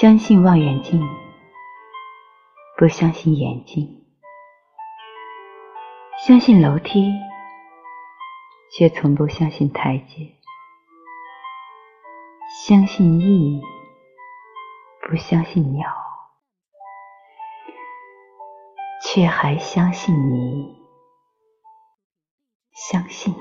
[0.00, 1.02] 相信望远镜，
[2.76, 3.84] 不相信眼睛；
[6.24, 7.12] 相信楼梯，
[8.70, 10.36] 却从不相信台阶；
[12.64, 13.60] 相信翼，
[15.00, 15.90] 不相信鸟，
[19.02, 20.78] 却还相信你。
[22.70, 23.40] 相信你，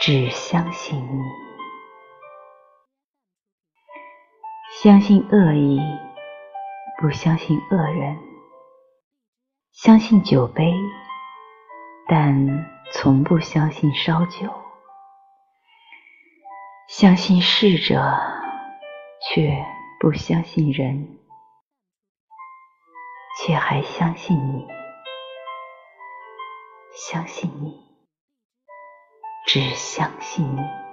[0.00, 1.43] 只相信你。
[4.84, 5.80] 相信恶意，
[7.00, 8.18] 不相信恶人；
[9.72, 10.74] 相信酒杯，
[12.06, 14.46] 但从不相信烧酒；
[16.86, 18.14] 相信逝者，
[19.22, 19.64] 却
[20.00, 21.18] 不相信人，
[23.40, 24.66] 却还相信你。
[26.94, 27.74] 相信你，
[29.46, 30.83] 只相信你。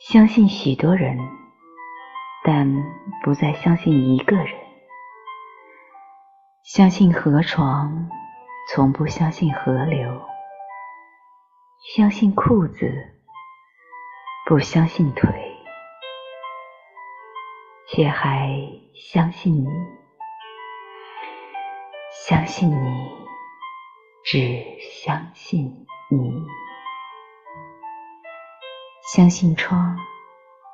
[0.00, 1.18] 相信许多人，
[2.42, 2.66] 但
[3.22, 4.58] 不再相信一个人。
[6.64, 8.08] 相信河床，
[8.72, 10.22] 从不相信河流。
[11.94, 12.90] 相信裤子，
[14.46, 15.30] 不相信腿，
[17.86, 18.48] 却还
[18.94, 19.68] 相信你。
[22.26, 23.10] 相信你，
[24.24, 25.79] 只相信。
[29.20, 29.98] 相信窗，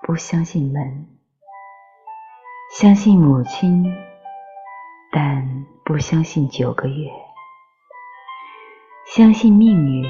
[0.02, 1.05] 不相信门；
[2.78, 3.84] 相信母亲，
[5.11, 7.11] 但不相信九个月；
[9.05, 10.05] 相信命运，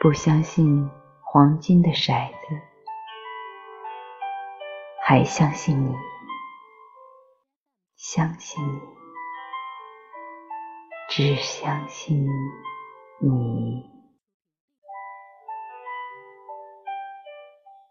[0.00, 0.90] 不相信
[1.20, 2.62] 黄金的骰子；
[5.04, 5.94] 还相信你，
[7.94, 8.80] 相信你，
[11.10, 12.26] 只相信
[13.20, 14.01] 你。